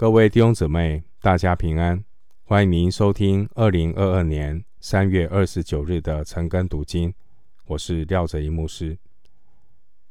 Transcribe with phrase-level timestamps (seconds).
[0.00, 2.02] 各位弟兄姊妹，大家平安！
[2.44, 7.12] 欢迎您收听二零二二年三月二十九日的晨更读经。
[7.66, 8.96] 我是廖哲一牧师。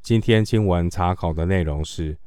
[0.04, 2.14] 今天经文查考的内容是《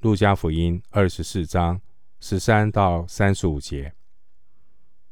[0.00, 1.78] 路加福音》二十四章
[2.20, 3.90] 十三到三十五节。《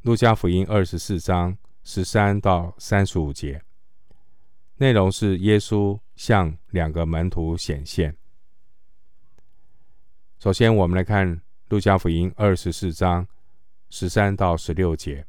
[0.00, 3.61] 路加福音》二十四章十三到三十五节
[4.79, 8.16] 内容是耶稣向两个门徒显现。
[10.38, 11.43] 首先，我们来看。
[11.68, 13.28] 路加福音二十四章
[13.90, 15.26] 十三到十六节。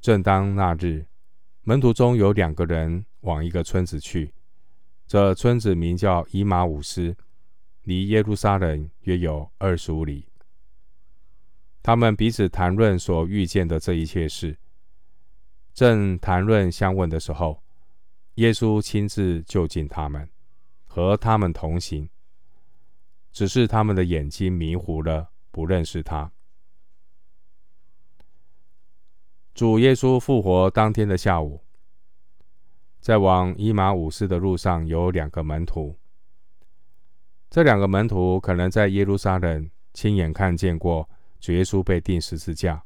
[0.00, 1.06] 正当那日，
[1.62, 4.32] 门徒中有两个人往一个村子去，
[5.06, 7.14] 这村子名叫以马忤斯，
[7.82, 10.26] 离耶路撒冷约有二十五里。
[11.82, 14.56] 他们彼此谈论所遇见的这一切事。
[15.74, 17.62] 正谈论相问的时候，
[18.36, 20.26] 耶稣亲自就近他们，
[20.86, 22.08] 和他们同行。
[23.32, 26.30] 只是他们的眼睛迷糊了，不认识他。
[29.54, 31.64] 主耶稣复活当天的下午，
[33.00, 35.98] 在往伊马五世的路上有两个门徒。
[37.48, 41.08] 这两个门徒可能在耶路撒冷亲眼看见过
[41.40, 42.84] 主耶稣被钉十字架。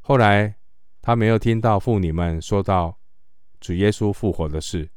[0.00, 0.54] 后来，
[1.02, 2.98] 他没有听到妇女们说到
[3.60, 4.88] 主耶稣复活的事。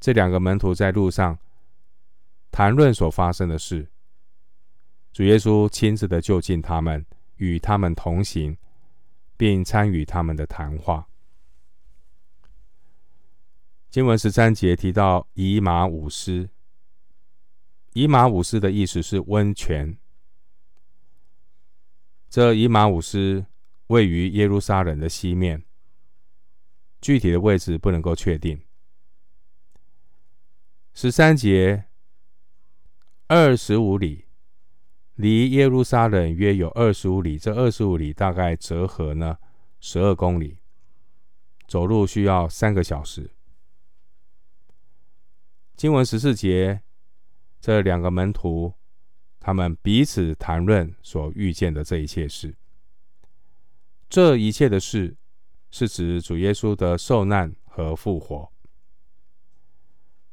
[0.00, 1.38] 这两个门徒在路上。
[2.50, 3.88] 谈论所发生的事，
[5.12, 7.04] 主耶稣亲自的就近他们，
[7.36, 8.56] 与他们同行，
[9.36, 11.08] 并参与他们的谈话。
[13.90, 16.50] 经文十三节提到以马忤斯，
[17.92, 19.96] 以马忤斯的意思是温泉。
[22.28, 23.46] 这以马忤斯
[23.86, 25.64] 位于耶路撒冷的西面，
[27.00, 28.60] 具体的位置不能够确定。
[30.94, 31.87] 十三节。
[33.30, 34.24] 二十五里，
[35.16, 37.38] 离耶路撒冷约有二十五里。
[37.38, 39.36] 这二十五里大概折合呢
[39.80, 40.60] 十二公里，
[41.66, 43.30] 走路需要三个小时。
[45.76, 46.80] 经文十四节，
[47.60, 48.72] 这两个门徒，
[49.38, 52.56] 他们彼此谈论所遇见的这一切事。
[54.08, 55.14] 这一切的事，
[55.70, 58.50] 是指主耶稣的受难和复活。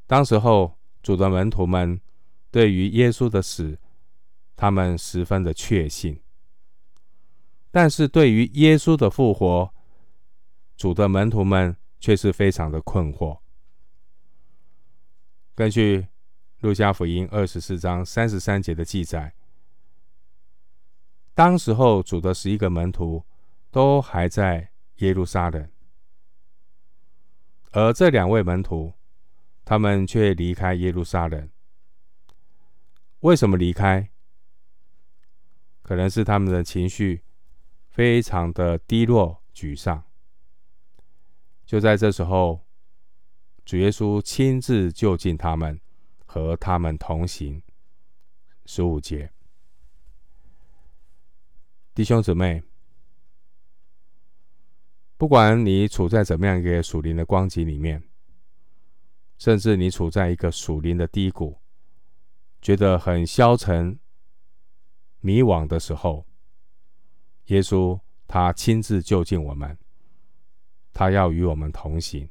[0.07, 1.99] 当时候，主的门徒们。
[2.55, 3.77] 对于耶稣的死，
[4.55, 6.21] 他们十分的确信；
[7.69, 9.73] 但是对于耶稣的复活，
[10.77, 13.39] 主的门徒们却是非常的困惑。
[15.53, 16.07] 根据
[16.61, 19.35] 路加福音二十四章三十三节的记载，
[21.33, 23.25] 当时候主的十一个门徒
[23.69, 25.69] 都还在耶路撒冷，
[27.73, 28.93] 而这两位门徒，
[29.65, 31.49] 他们却离开耶路撒冷。
[33.21, 34.09] 为什么离开？
[35.81, 37.23] 可能是他们的情绪
[37.89, 40.03] 非常的低落、沮丧。
[41.65, 42.61] 就在这时候，
[43.63, 45.79] 主耶稣亲自就近他们，
[46.25, 47.61] 和他们同行。
[48.65, 49.31] 十五节，
[51.93, 52.63] 弟兄姊妹，
[55.17, 58.03] 不管你处在怎么样一个属灵的光景里面，
[59.37, 61.59] 甚至你处在一个属灵的低谷。
[62.65, 63.99] 觉得很消沉、
[65.19, 66.25] 迷惘的时候，
[67.45, 69.77] 耶稣他亲自就近我们，
[70.91, 72.27] 他要与我们同行，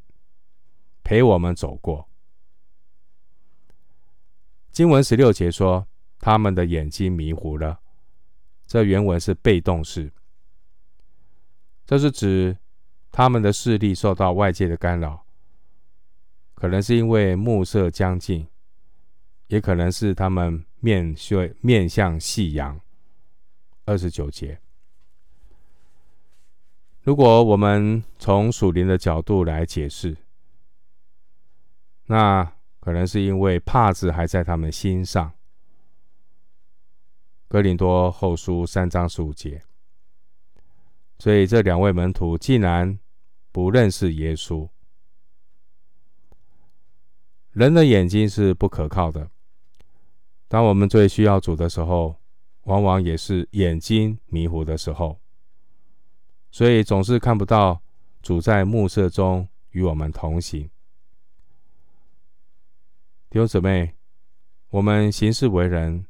[1.04, 2.08] 陪我们走过。
[4.72, 5.86] 经文十六节说，
[6.18, 7.78] 他们的眼睛迷糊了，
[8.66, 10.12] 这原文是被动式，
[11.86, 12.58] 这是指
[13.12, 15.24] 他们的视力受到外界的干扰，
[16.56, 18.48] 可能是因为暮色将近。
[19.48, 22.80] 也可能是他们面对面向夕阳。
[23.86, 24.58] 二十九节，
[27.02, 30.16] 如果我们从属灵的角度来解释，
[32.06, 32.50] 那
[32.80, 35.30] 可能是因为帕子还在他们心上。
[37.46, 39.62] 哥林多后书三章十五节，
[41.18, 42.98] 所以这两位门徒竟然
[43.52, 44.66] 不认识耶稣。
[47.50, 49.30] 人的眼睛是不可靠的。
[50.54, 52.14] 当我们最需要主的时候，
[52.62, 55.18] 往往也是眼睛迷糊的时候，
[56.52, 57.82] 所以总是看不到
[58.22, 60.70] 主在暮色中与我们同行。
[63.28, 63.96] 弟兄姊妹，
[64.68, 66.06] 我们行事为人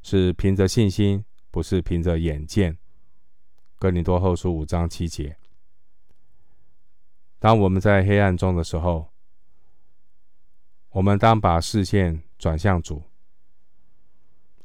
[0.00, 2.78] 是凭着信心，不是凭着眼见。
[3.78, 5.36] 哥林多后书五章七节。
[7.38, 9.12] 当我们在黑暗中的时候，
[10.92, 13.02] 我们当把视线转向主。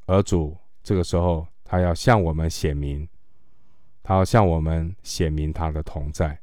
[0.08, 3.08] 而主这个时候，他要向我们显明，
[4.02, 6.40] 他要向我们显明他的同在。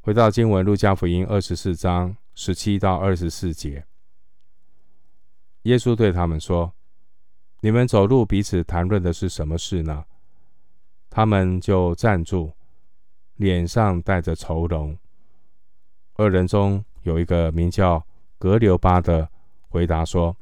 [0.00, 3.86] 回到经文，路加福音二十四章十七到二十四节，
[5.62, 6.72] 耶稣对他们说
[7.62, 10.04] ：“你们走路彼此谈论的是什么事呢？”
[11.10, 12.52] 他们就站住，
[13.36, 14.98] 脸上带着愁容。
[16.14, 18.04] 二人中有一个名叫
[18.38, 19.28] 革流巴的，
[19.68, 20.36] 回答说：“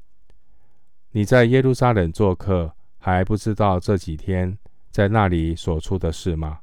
[1.16, 4.58] 你在耶路撒冷做客，还不知道这几天
[4.90, 6.62] 在那里所出的事吗？”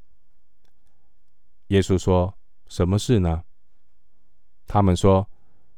[1.68, 2.38] 耶稣说
[2.68, 3.44] ：“什么事呢？”
[4.68, 5.30] 他们说：“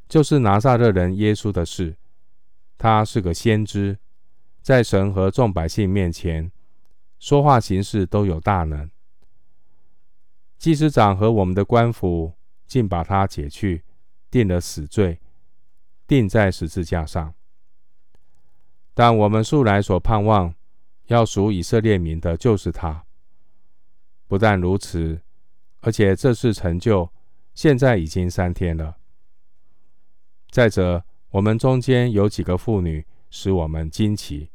[0.09, 1.95] 就是拿撒勒人耶稣的事。
[2.75, 3.99] 他是个先知，
[4.63, 6.51] 在神和众百姓面前。”
[7.19, 8.89] 说话行事都有大能。
[10.57, 12.33] 祭司长和我们的官府
[12.65, 13.83] 竟把他解去，
[14.31, 15.21] 定了死罪，
[16.07, 17.35] 钉在十字架上。
[18.93, 20.53] 但我们素来所盼望
[21.07, 23.03] 要赎以色列民的，就是他。
[24.27, 25.21] 不但如此，
[25.81, 27.11] 而且这事成就，
[27.53, 28.97] 现在已经三天了。
[30.49, 34.49] 再者，我们中间有几个妇女，使我们惊奇。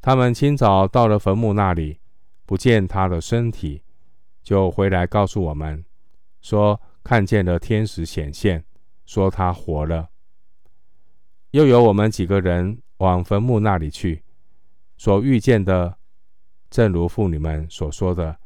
[0.00, 2.00] 他们清早到了坟墓那里，
[2.44, 3.82] 不见他的身体，
[4.42, 5.84] 就回来告诉我们，
[6.40, 8.64] 说看见了天使显现，
[9.06, 10.10] 说他活了。
[11.52, 14.22] 又有我们几个人往坟墓那里去，
[14.96, 15.98] 所遇见的，
[16.70, 18.38] 正如妇女们所说的，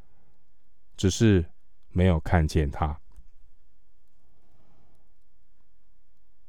[0.97, 1.45] 只是
[1.91, 2.99] 没有看见他。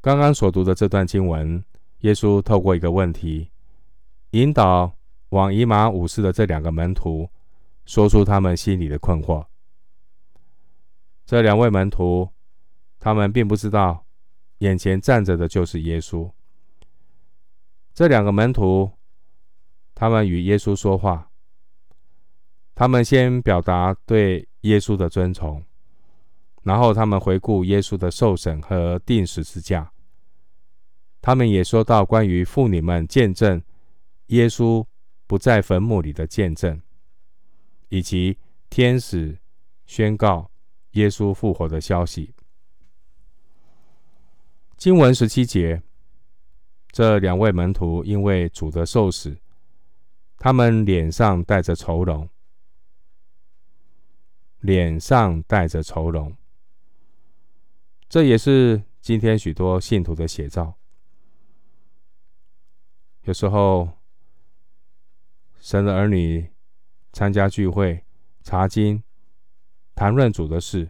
[0.02, 1.64] 刚刚所读的这段经文，
[2.00, 3.50] 耶稣透过一个问题。
[4.32, 4.98] 引导
[5.30, 7.30] 往以马忤斯的这两个门徒，
[7.86, 9.46] 说出他们心里的困惑。
[11.26, 12.30] 这两位门徒，
[13.00, 14.06] 他们并不知道
[14.58, 16.30] 眼前站着的就是耶稣。
[17.94, 18.92] 这两个门徒，
[19.94, 21.30] 他们与耶稣说话，
[22.74, 25.64] 他们先表达对耶稣的尊崇，
[26.64, 29.92] 然后他们回顾耶稣的受审和钉十字架。
[31.22, 33.62] 他们也说到关于妇女们见证。
[34.28, 34.84] 耶稣
[35.28, 36.82] 不在坟墓里的见证，
[37.90, 38.38] 以及
[38.70, 39.38] 天使
[39.86, 40.50] 宣告
[40.92, 42.34] 耶稣复活的消息。
[44.78, 45.84] 经文十七节，
[46.94, 49.36] 这两位门徒因为主的受死，
[50.38, 52.30] 他们脸上带着愁容，
[54.60, 56.34] 脸上带着愁容。
[58.08, 60.76] 这也是今天许多信徒的写照。
[63.24, 63.90] 有时候。
[65.60, 66.52] 神的儿女
[67.14, 68.04] 参加聚会、
[68.42, 69.02] 查经、
[69.96, 70.90] 谈论主的事，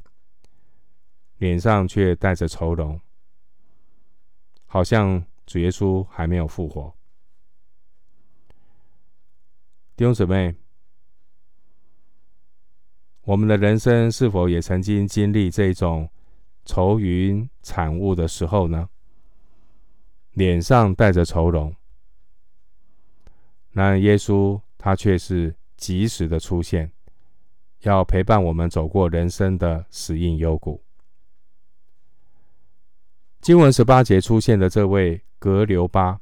[1.38, 3.00] 脸上却带着愁容，
[4.66, 5.24] 好像
[5.54, 6.92] 主耶稣还没有复活。
[9.96, 10.56] 弟兄姊妹，
[13.22, 16.10] 我们的人生是否也曾经经历这种
[16.66, 18.90] 愁云惨雾的时候呢？
[20.32, 21.76] 脸上带着愁容。
[23.74, 26.92] 那耶稣他却是及时的出现，
[27.82, 30.84] 要陪伴我们走过人生的死荫幽谷。
[33.40, 36.22] 经文十八节出现的这位格留巴，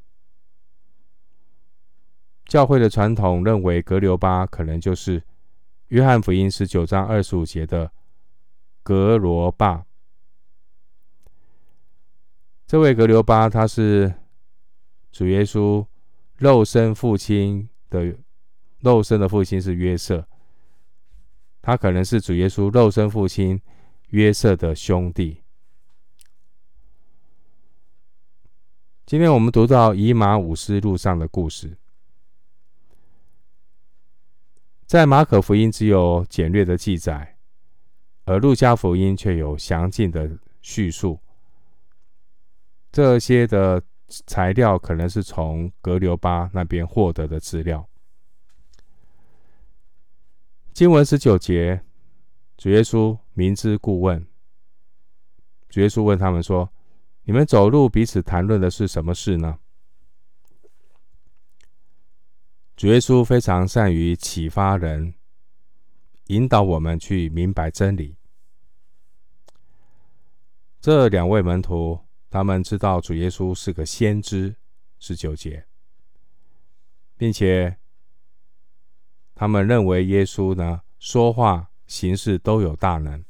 [2.45, 5.21] 教会的传统认为格留巴可能就是
[5.89, 7.91] 约翰福音十九章二十五节的
[8.81, 9.85] 格罗巴。
[12.65, 14.11] 这位格留巴，他是
[15.11, 15.85] 主耶稣。
[16.37, 18.15] 肉身父亲的
[18.79, 20.27] 肉身的父亲是约瑟，
[21.61, 23.61] 他可能是主耶稣肉身父亲
[24.07, 25.40] 约瑟的兄弟。
[29.11, 31.75] 今天我们读到以马忤斯路上的故事，
[34.85, 37.37] 在马可福音只有简略的记载，
[38.23, 41.19] 而路加福音却有详尽的叙述。
[42.89, 43.83] 这些的。
[44.27, 47.87] 材料可能是从格流巴那边获得的资料。
[50.73, 51.81] 经文十九节，
[52.57, 54.25] 主耶稣明知故问。
[55.69, 56.69] 主耶稣问他们说
[57.31, 59.57] ：“你们走路彼此谈论的是什么事呢？”
[62.75, 65.13] 主耶稣非常善于启发人，
[66.25, 68.17] 引导我们去明白真理。
[70.81, 72.01] 这两位门徒。
[72.29, 74.55] 他们知道主耶稣是个先知，
[74.99, 75.67] 十九节，
[77.17, 77.77] 并且
[79.35, 83.25] 他们认为耶稣呢，说话行事都有大能。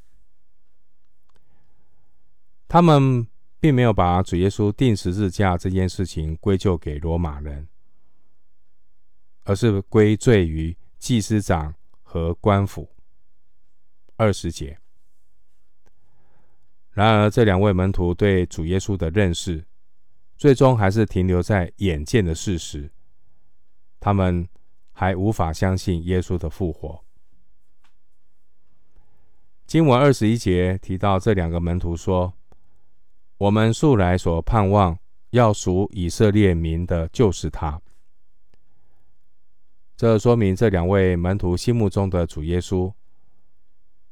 [2.67, 3.27] 他们
[3.61, 7.67] 并没有把主耶稣钉十字架这件事情归咎给罗马人，
[9.43, 12.89] 而是归罪于祭司长和官府。
[14.17, 14.79] 二十节。
[16.89, 19.63] 然而，这两位门徒对主耶稣的认识，
[20.35, 22.91] 最终还是停留在眼见的事实。
[23.99, 24.49] 他们
[24.91, 27.03] 还无法相信耶稣的复活。
[29.67, 32.33] 经文二十一节提到，这两个门徒说
[33.41, 34.95] ：“我们素来所盼望
[35.31, 37.81] 要赎以色列民的，就是他。”
[39.97, 42.93] 这说明这两位门徒心目中的主耶稣，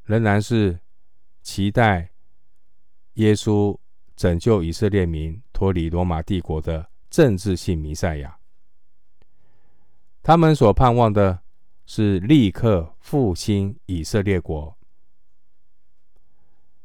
[0.06, 0.80] 仍然是
[1.44, 2.10] 期待
[3.14, 3.78] 耶稣
[4.16, 8.36] 拯救以色列民脱离罗马帝国的政治性弥赛亚。
[10.24, 11.40] 他们所盼望的
[11.86, 14.76] 是立刻复兴以色列国。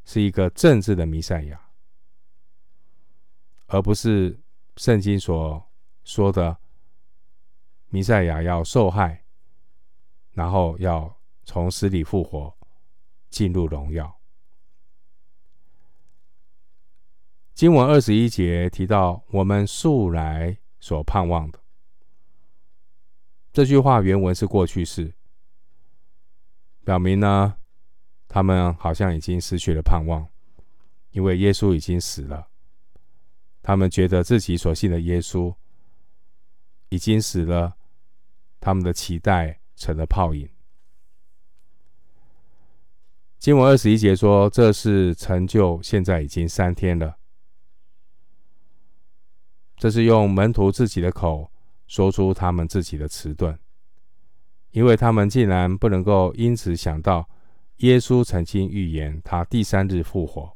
[0.03, 1.59] 是一个政治的弥赛亚，
[3.67, 4.39] 而不是
[4.77, 5.63] 圣经所
[6.03, 6.57] 说的
[7.89, 9.25] 弥赛亚要受害，
[10.31, 12.55] 然后要从死里复活，
[13.29, 14.19] 进入荣耀。
[17.53, 21.59] 经文二十一节提到我们素来所盼望的，
[23.53, 25.13] 这句话原文是过去式，
[26.83, 27.57] 表明呢。
[28.27, 30.27] 他们好像已经失去了盼望，
[31.11, 32.49] 因为耶稣已经死了。
[33.67, 35.55] 他们觉得自己所信的耶稣
[36.89, 37.75] 已经死了，
[38.59, 40.47] 他们的期待成了泡影。
[43.39, 47.17] 经文二十一节说：“这事成就，现在已经三天了。”
[49.77, 51.51] 这是用门徒自己的口
[51.87, 53.57] 说出他们自己的迟钝，
[54.69, 57.27] 因为他们竟然不能够因此想到。
[57.77, 60.55] 耶稣曾经预言他第三日复活，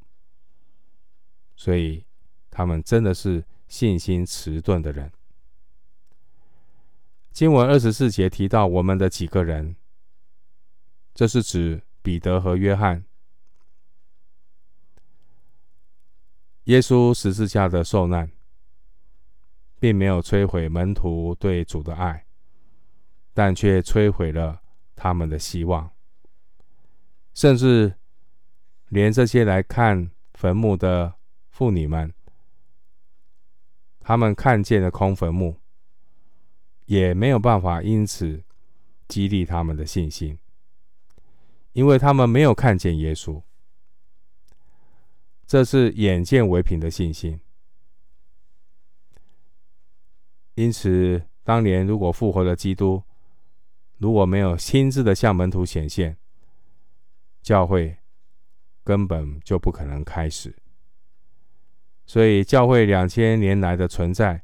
[1.55, 2.05] 所以
[2.59, 5.09] 他们真的是信心迟钝的人。
[7.31, 9.77] 经文二十四节提到我们的几个人，
[11.13, 13.05] 这是指彼得和约翰。
[16.65, 18.29] 耶稣十字架的受难，
[19.79, 22.25] 并没有摧毁门徒对主的爱，
[23.33, 24.61] 但却摧毁了
[24.97, 25.89] 他们的希望。
[27.33, 27.95] 甚至
[28.89, 31.13] 连这些来看坟墓的
[31.49, 32.13] 妇女们，
[34.09, 35.55] 他们看见了空坟墓，
[36.85, 38.43] 也没有办法因此
[39.07, 40.39] 激励他们的信心，
[41.73, 43.39] 因为他们没有看见耶稣。
[45.45, 47.39] 这是眼见为凭的信心。
[50.55, 53.03] 因此，当年如果复活的基督
[53.99, 56.17] 如果没有亲自的向门徒显现，
[57.43, 57.95] 教会
[58.83, 60.55] 根本就不可能开始，
[62.09, 64.41] 所以教会两千年来的存在，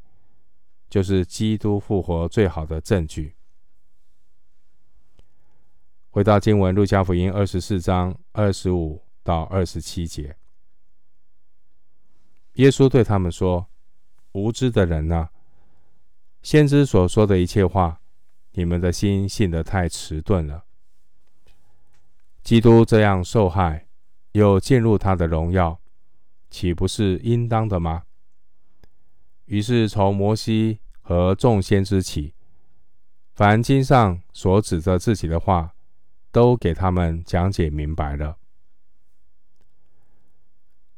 [0.88, 3.34] 就是基督复活最好的证据。
[6.12, 10.36] 回到经文，路加福音二十四章二十五到二十七节，
[12.53, 13.65] 耶稣对他们说
[14.34, 15.31] ：“无知的人啊，
[16.43, 18.00] 先知所说的一切话，
[18.51, 20.65] 你们的心信得太迟钝了。”
[22.43, 23.88] 基督这样受害，
[24.34, 25.79] 又进入他的荣耀，
[26.50, 28.04] 岂不是应当的吗？
[29.46, 32.34] 于是从摩西和众先知起，
[33.34, 35.75] 凡经上所指着自己的话，
[36.32, 38.38] 都给他们讲解明白了。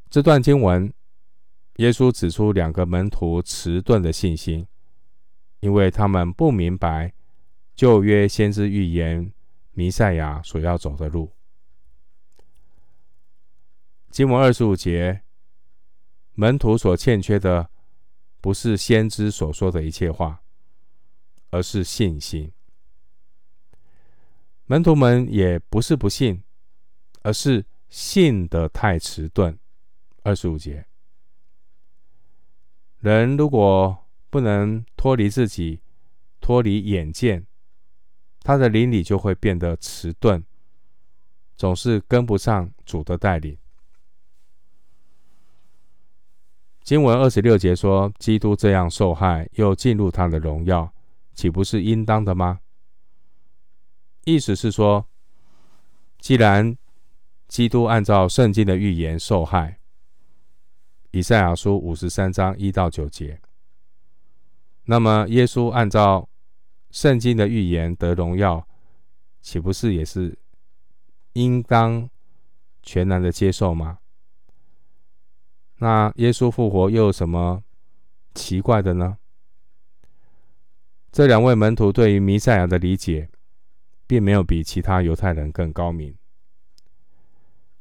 [0.09, 0.93] 这段经文，
[1.77, 4.65] 耶稣指出两个门徒迟钝的信心，
[5.59, 7.13] 因为他们不明白
[7.75, 9.33] 旧约先知预言
[9.73, 11.33] 弥赛亚所要走的路。
[14.09, 15.21] 经文二十五节，
[16.39, 17.67] 门徒所欠缺的，
[18.39, 20.43] 不是先知所说的一切话，
[21.49, 22.51] 而是信心。
[24.67, 26.43] 门徒们也不是不信，
[27.23, 29.57] 而是信得太迟钝。
[30.21, 30.85] 二十五节，
[32.99, 35.81] 人如果不能脱离自己，
[36.39, 37.47] 脱离眼见，
[38.41, 40.45] 他的灵里就会变得迟钝，
[41.55, 43.57] 总是跟不上主的带领。
[46.87, 50.93] 经文二十六节说：“基督这样受害，又进入他的荣耀，
[51.33, 52.61] 岂不是应当的吗？”
[54.23, 55.05] 意思是说，
[56.17, 56.77] 既然
[57.49, 59.79] 基督按照圣经的预言受害，
[61.11, 63.41] 以赛亚书五十三章一到九节，
[64.85, 66.29] 那么耶稣按照
[66.91, 68.65] 圣经的预言得荣耀，
[69.41, 70.39] 岂不是也是
[71.33, 72.09] 应当
[72.81, 73.97] 全然的接受吗？
[75.79, 77.63] 那耶稣复活又有什么
[78.33, 79.17] 奇怪的呢？
[81.11, 83.29] 这两位门徒对于弥赛亚的理解，
[84.05, 86.15] 并没有比其他犹太人更高明。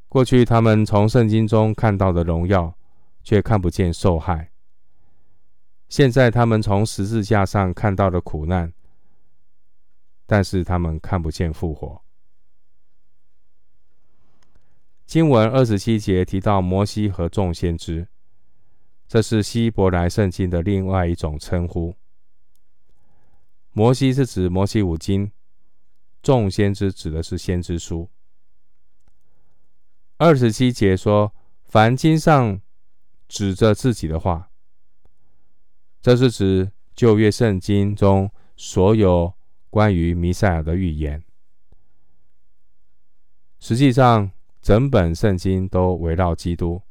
[0.09, 2.75] 过去他们从圣经中看到的荣耀，
[3.23, 4.51] 却看不见受害；
[5.89, 8.73] 现在他们从十字架上看到的苦难，
[10.25, 12.01] 但是他们看不见复活。
[15.07, 18.09] 经文二十七节提到摩西和众先知，
[19.07, 21.95] 这是希伯来圣经的另外一种称呼。
[23.71, 25.31] 摩西是指摩西五经，
[26.23, 28.11] 众先知指的是先知书。
[30.17, 31.33] 二十七节说，
[31.65, 32.61] 凡经上
[33.29, 34.51] 指着自己的话，
[36.03, 39.33] 这是指旧约圣经中所有
[39.71, 41.23] 关于弥赛亚的预言。
[43.61, 44.33] 实际上，
[44.67, 46.83] 整本圣经都围绕基督。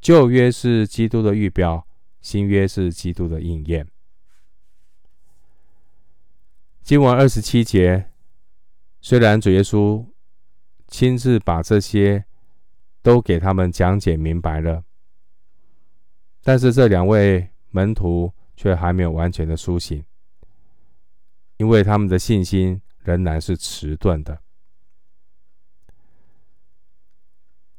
[0.00, 1.86] 旧约是基督的预表，
[2.22, 3.86] 新约是基督的应验。
[6.82, 8.10] 经文二十七节，
[9.02, 10.02] 虽然主耶稣
[10.86, 12.24] 亲自把这些
[13.02, 14.82] 都给他们讲解明白了，
[16.42, 20.02] 但是这两位门徒却还没有完全的苏醒，
[21.58, 24.40] 因为他们的信心仍然是迟钝的。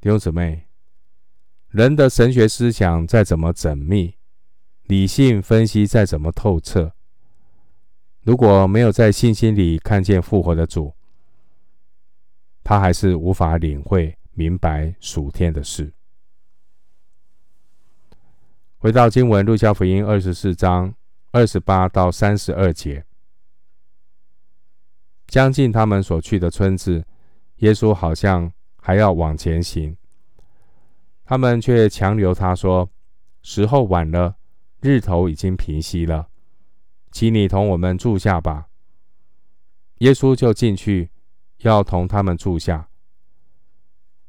[0.06, 0.68] 弟兄姊妹，
[1.70, 4.14] 人的神学思想再怎么缜密，
[4.84, 6.94] 理性分析再怎么透彻，
[8.22, 10.94] 如果没有在信心里看见复活的主，
[12.64, 15.92] 他还是无法领会明白属天的事。
[18.78, 20.94] 回到经文，路加福音二十四章
[21.32, 23.04] 二十八到三十二节，
[25.26, 27.04] 将近他们所去的村子，
[27.56, 28.54] 耶稣好像。
[28.86, 29.98] 还要往前行，
[31.24, 32.88] 他们却强留他说
[33.42, 34.36] ：“时候晚了，
[34.80, 36.30] 日头已经平西了，
[37.12, 38.67] 请你同我们住下吧。”
[40.02, 41.10] 耶稣就进去，
[41.62, 42.88] 要同他们住下。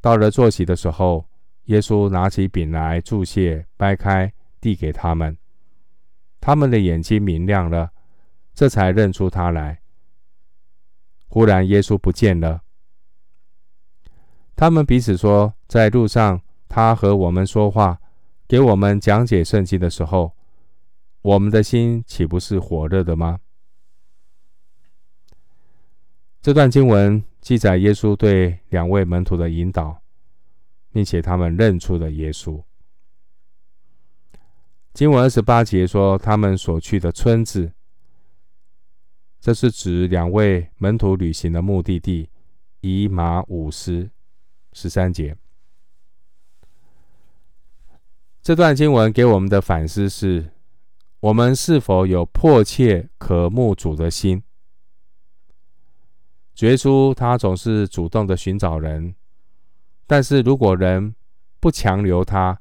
[0.01, 1.29] 到了坐席的时候，
[1.65, 5.37] 耶稣拿起饼来祝谢，掰开递给他们。
[6.41, 7.91] 他们的眼睛明亮了，
[8.55, 9.83] 这才认出他来。
[11.29, 12.63] 忽然，耶稣不见了。
[14.57, 18.01] 他们彼此说：“在路上，他和我们说话，
[18.49, 20.33] 给我们讲解圣经的时候，
[21.21, 23.39] 我们的心岂不是火热的吗？”
[26.41, 30.01] 这段经文记载耶稣对两位门徒的引导，
[30.91, 32.65] 并且他们认出了耶稣。
[34.95, 37.71] 经文二十八节说：“他们所去的村子，
[39.39, 42.31] 这是指两位门徒旅行的目的地——
[42.81, 44.09] 以马五斯。”
[44.79, 45.35] 十三节，
[48.43, 50.53] 这段经文给我们的反思是：
[51.19, 54.43] 我们是否有迫切渴慕主的心？
[56.55, 59.15] 主耶稣他总是主动的寻找人，
[60.07, 61.15] 但是如果人
[61.59, 62.61] 不强留他，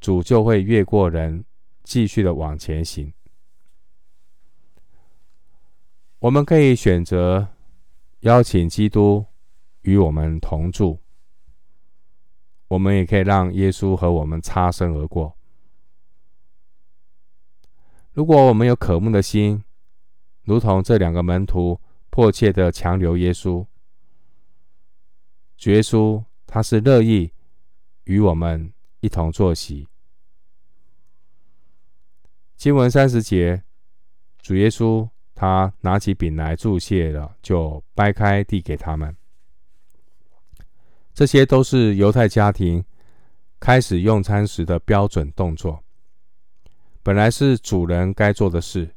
[0.00, 1.44] 主就会越过人，
[1.82, 3.12] 继续的往前行。
[6.20, 7.48] 我们可以选择
[8.20, 9.26] 邀请基督。
[9.82, 11.00] 与我们同住，
[12.68, 15.36] 我们也可以让耶稣和我们擦身而过。
[18.12, 19.62] 如果我们有渴慕的心，
[20.42, 23.64] 如同这两个门徒迫切的强留耶稣，
[25.56, 27.32] 主耶稣他是乐意
[28.04, 29.86] 与我们一同坐席。
[32.56, 33.62] 经文三十节，
[34.42, 39.16] 主耶稣他拿起饼来祝谢了，就掰开递给他们。
[41.20, 42.82] 这些都是犹太家庭
[43.60, 45.84] 开始用餐时的标准动作，
[47.02, 48.94] 本来是主人该做的事，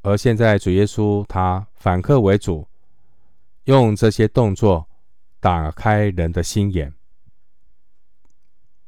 [0.00, 2.66] 而现在主耶稣他反客为主，
[3.64, 4.88] 用这些动作
[5.40, 6.94] 打开人的心眼。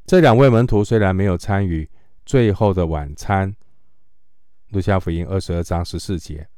[0.06, 1.86] 这两位门徒虽然没有参与
[2.24, 3.54] 最后的晚餐，
[4.70, 6.48] 路加福音二十二章十四节，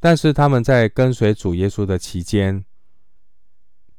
[0.00, 2.64] 但是他们在跟随主耶稣的期间。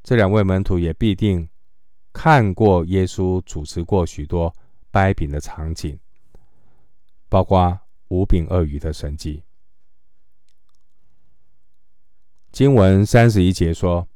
[0.03, 1.47] 这两位门徒也必定
[2.11, 4.53] 看过耶稣主持过许多
[4.91, 5.97] 掰饼的场景，
[7.29, 9.43] 包括五饼二鱼的神迹。
[12.51, 14.07] 经文三十一节说，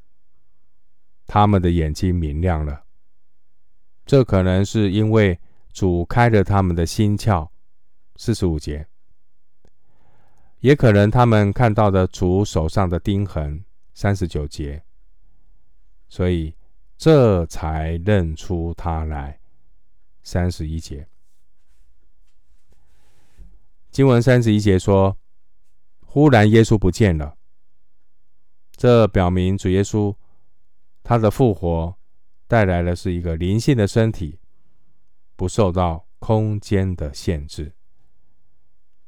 [1.26, 2.84] 他们的眼睛明亮了。
[4.04, 5.40] 这可能是因为
[5.72, 7.48] 主开了他们的心窍。
[8.16, 8.86] 四十五节，
[10.60, 13.64] 也可能他们看到的主手上的钉痕。
[13.94, 14.84] 三十九节。
[16.08, 16.54] 所以，
[16.96, 19.40] 这才认出他来。
[20.22, 21.08] 三十一节，
[23.90, 25.16] 经文三十一节说
[26.04, 27.38] ：“忽然耶稣不见了。”
[28.76, 30.14] 这表明主耶稣
[31.02, 31.96] 他的复活
[32.46, 34.38] 带来的是一个灵性的身体，
[35.34, 37.72] 不受到空间的限制。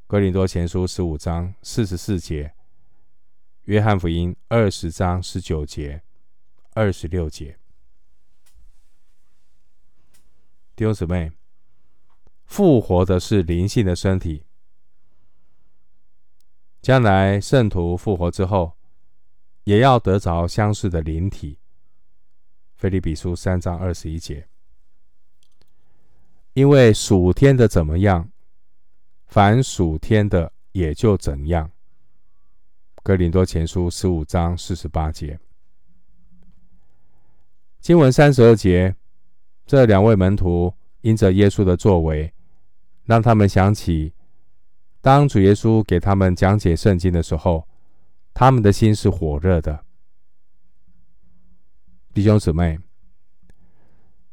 [0.07, 2.55] 哥林多前书十五章四十四节，
[3.65, 6.03] 约翰福音二十章十九节、
[6.73, 7.59] 二十六节。
[10.77, 11.31] 弟兄姊妹，
[12.47, 14.45] 复活的是灵性的身体。
[16.81, 18.79] 将来圣徒复活之后，
[19.65, 21.59] 也要得着相似的灵体。
[22.77, 24.49] 腓利比书三章二十一节。
[26.55, 28.31] 因为属天的怎么样，
[29.27, 31.71] 凡属天的也就怎样。
[33.03, 35.39] 哥林多前书十五章四十八节。
[37.81, 38.95] 经文三十二节。
[39.67, 42.33] 这两位门徒因着耶稣的作为，
[43.05, 44.13] 让他们想起，
[45.01, 47.69] 当主耶稣给他们讲解圣经的时候，
[48.35, 49.85] 他们的心是火热的。
[52.13, 52.81] 弟兄姊妹，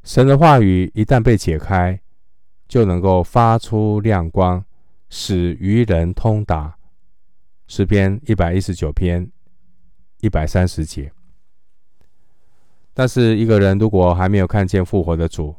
[0.03, 2.01] 神的话语一旦被解开，
[2.67, 4.65] 就能够发出亮光，
[5.07, 6.75] 使愚人通达。
[7.67, 9.29] 诗篇一百一十九篇
[10.21, 11.11] 一百三十节。
[12.99, 15.55] 但是一个人如果还没有看见复活的主，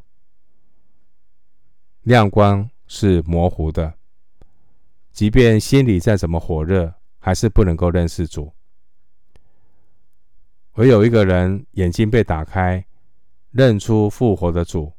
[2.02, 3.94] 亮光是模糊的，
[5.12, 8.52] 即便心里再怎么火热，还是不能够认识主。
[10.72, 12.84] 唯有一个人眼睛被打开，
[13.52, 14.94] 认出复活的主，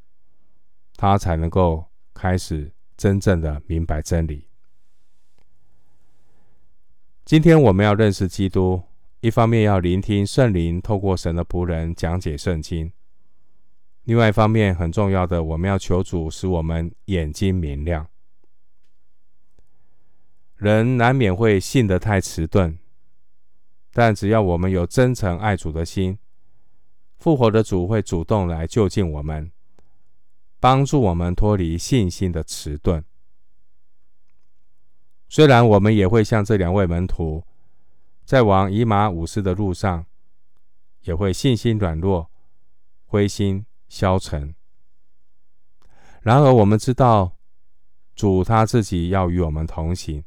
[0.96, 4.48] 他才能够开始真正的明白真理。
[7.26, 8.82] 今天我们要认识基督。
[9.22, 12.94] 一方面要聆听圣灵透过神的仆人讲解圣经，
[14.04, 18.08] 另外一方面很重要的，我们要求主使我们眼睛明亮。
[20.56, 22.78] 人难免会信得太迟钝，
[23.92, 26.18] 但只要我们有真诚爱主的心，
[27.18, 29.52] 复活的主会主动来就近我们，
[30.62, 33.04] 帮助我们脱离信心的迟钝。
[35.28, 37.44] 虽然我们也会像这两位门徒。
[38.30, 40.06] 在往以马忤斯的路上，
[41.02, 42.30] 也会信心软弱、
[43.08, 44.54] 灰心消沉。
[46.22, 47.36] 然而，我们知道
[48.14, 50.24] 主他自己要与我们同行。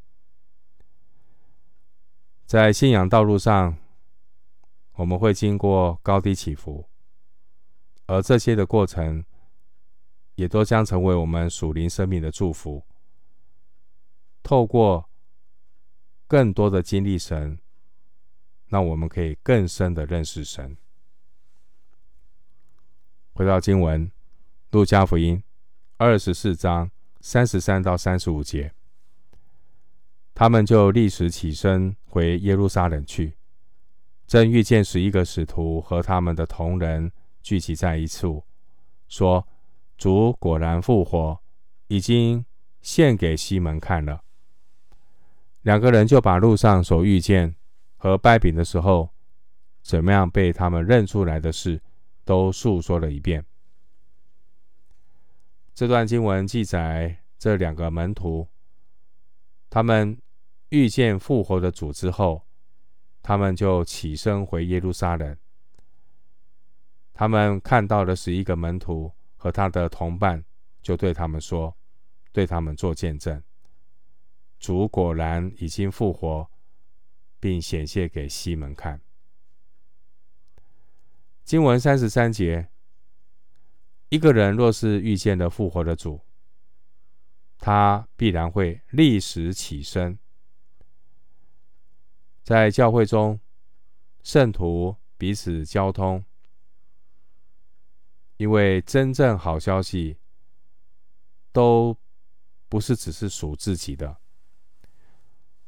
[2.45, 3.77] 在信仰道路上，
[4.95, 6.89] 我们会经过高低起伏，
[8.07, 9.23] 而这些的过程，
[10.35, 12.83] 也都将成为我们属灵生命的祝福。
[14.43, 15.09] 透过
[16.27, 17.62] 更多的经历神。
[18.73, 20.75] 那我们可以更深的认识神。
[23.33, 24.07] 回到经文，
[24.71, 25.37] 《路加福音》
[25.97, 26.89] 二十四章
[27.21, 28.73] 三十三到三十五节，
[30.33, 33.37] 他们就立时起身回耶路撒冷去，
[34.25, 37.11] 正遇见十一个使徒和他们的同人
[37.43, 38.43] 聚集在一处，
[39.07, 39.47] 说
[39.99, 41.39] ：“主果然复活，
[41.89, 42.43] 已经
[42.81, 44.23] 献给西门看了。”
[45.61, 47.55] 两个人就把路上所遇见。
[48.03, 49.13] 和拜饼的时候，
[49.81, 51.81] 怎么样被他们认出来的事，
[52.25, 53.45] 都述说了一遍。
[55.73, 58.45] 这段经文记载，这两个门徒，
[59.69, 60.21] 他们
[60.67, 62.45] 遇见复活的主之后，
[63.21, 65.37] 他们就起身回耶路撒冷。
[67.13, 70.43] 他们看到的是一个门徒和他的同伴，
[70.81, 71.73] 就对他们说，
[72.33, 73.41] 对他们做见证：
[74.59, 76.49] 主果然已经复活。
[77.43, 79.01] 并显现给西门看。
[81.43, 82.69] 经文三十三节，
[84.07, 86.21] 一个人若是遇见了复活的主，
[87.57, 90.17] 他必然会立时起身。
[92.43, 93.37] 在教会中，
[94.23, 96.23] 圣徒彼此交通，
[98.37, 100.17] 因为真正好消息
[101.51, 101.97] 都
[102.69, 104.21] 不是只是属自己的，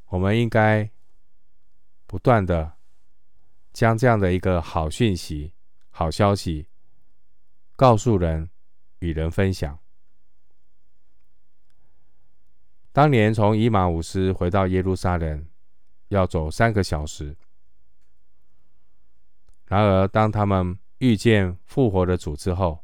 [0.05, 0.89] 我们应该。
[2.15, 2.77] 不断的
[3.73, 5.51] 将这样的一个好讯息、
[5.89, 6.65] 好消息
[7.75, 8.49] 告诉人，
[8.99, 9.77] 与人分享。
[12.93, 15.45] 当年从以马忤斯回到耶路撒冷，
[16.07, 17.35] 要走三个小时。
[19.65, 22.81] 然而，当他们遇见复活的主之后，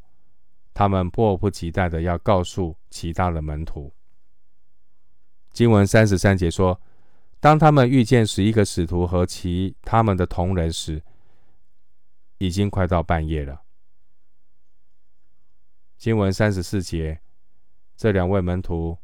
[0.74, 3.94] 他们迫不及待的要告诉其他的门徒。
[5.54, 6.78] 经文三十三节说。
[7.42, 11.02] 当他们遇见十一个使徒和其他们的同人时，
[12.38, 13.64] 已经快到半夜了。
[15.98, 17.20] 经文三十四节，
[17.98, 18.96] 这两位门徒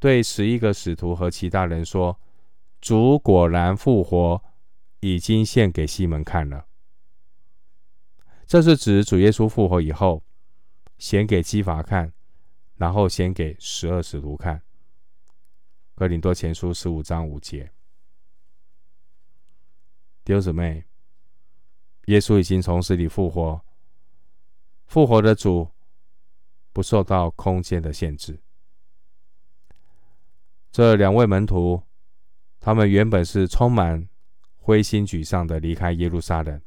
[0.00, 2.20] 对十一个使徒和其他人说
[2.82, 4.42] ：“主果然复活，
[4.98, 6.66] 已经献给西门看了。”
[8.46, 10.24] 这是指主耶稣复活以后，
[10.98, 12.12] 显给基法看，
[12.74, 14.60] 然后显给十二使徒看。
[15.94, 17.70] 哥林多前书十五章五节。
[20.26, 20.84] 弟兄姊妹，
[22.06, 23.64] 耶稣已经从死里复活，
[24.84, 25.70] 复活的主
[26.72, 28.42] 不受到空间的限制。
[30.72, 31.80] 这两位门徒，
[32.58, 34.08] 他们原本是充满
[34.56, 36.60] 灰心沮丧的离开耶路撒冷。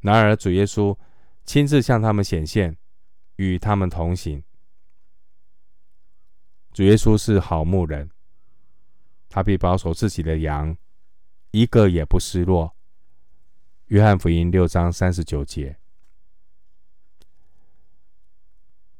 [0.00, 0.98] 然而，主耶稣
[1.44, 2.76] 亲自向他们显现，
[3.36, 4.42] 与他们同行。
[6.72, 8.10] 主耶稣是好牧人，
[9.28, 10.76] 他必保守自己的羊，
[11.52, 12.74] 一个也不失落。
[13.86, 15.78] 约翰福音六章三十九节。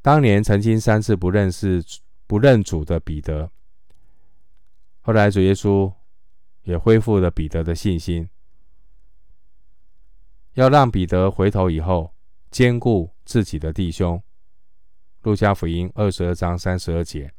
[0.02, 1.82] 当年曾经三次不认识、
[2.26, 3.50] 不认主的彼得，
[5.00, 5.92] 后来主耶稣
[6.64, 8.28] 也恢复了彼得的信心。
[10.54, 12.14] 要让彼得回头以后，
[12.50, 14.22] 兼顾自己的弟兄。
[15.22, 17.32] 路加福音二十二章三十二节，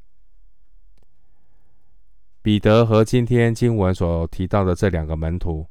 [2.44, 5.66] 彼得和今天经文所提到的这两个门徒，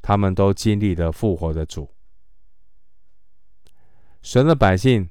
[0.00, 1.94] 他们都经历了复活的主。
[4.22, 5.10] 神的百姓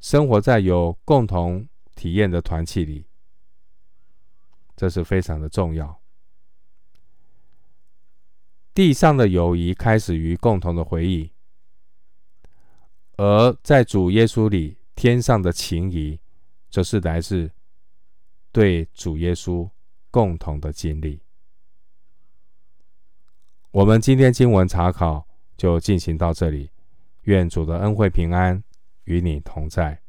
[0.00, 3.06] 生活在有共同体验的团契里，
[4.74, 6.02] 这是非常的重要。
[8.74, 11.30] 地上的友谊开始于共同的回忆，
[13.18, 16.18] 而在主耶稣里，天上的情谊
[16.68, 17.52] 则是来自
[18.50, 19.70] 对主耶稣
[20.16, 21.20] 共同的经历。
[23.70, 26.70] 我们今天经文查考就进行到这里，
[27.24, 28.64] 愿主的恩惠平安
[29.04, 30.00] 与你同在。